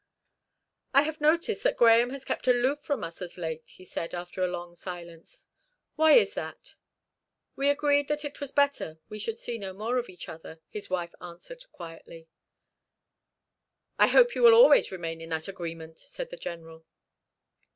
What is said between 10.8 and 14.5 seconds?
wife answered quietly. "I hope you